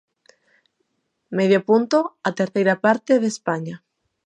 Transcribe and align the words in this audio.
Medio 1.37 1.59
punto, 1.69 1.97
a 2.27 2.29
terceira 2.39 2.75
parte 2.85 3.11
de 3.21 3.27
España. 3.35 3.75